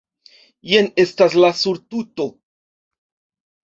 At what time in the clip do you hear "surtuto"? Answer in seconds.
1.61-2.31